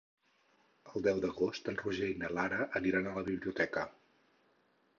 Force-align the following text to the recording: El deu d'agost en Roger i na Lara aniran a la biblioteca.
El 0.93 1.03
deu 1.07 1.19
d'agost 1.25 1.69
en 1.73 1.77
Roger 1.83 2.09
i 2.13 2.17
na 2.23 2.31
Lara 2.39 2.67
aniran 2.81 3.11
a 3.11 3.13
la 3.19 3.25
biblioteca. 3.31 3.85